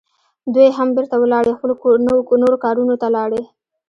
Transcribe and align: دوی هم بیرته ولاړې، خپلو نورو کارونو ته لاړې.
دوی 0.53 0.67
هم 0.77 0.87
بیرته 0.95 1.15
ولاړې، 1.19 1.51
خپلو 1.57 1.75
نورو 2.43 2.55
کارونو 2.65 2.93
ته 3.01 3.07
لاړې. 3.15 3.41